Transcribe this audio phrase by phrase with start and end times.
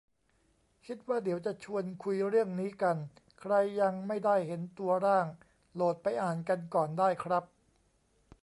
[0.85, 2.97] คิดว่าเดี๋ยวจะชวนคุยเรื่องนี้กัน
[3.39, 5.27] ใครยังไม่ได้เห็นตัวร่าง
[5.73, 7.43] โหลดไปอ่านกันก่อนได้ครับ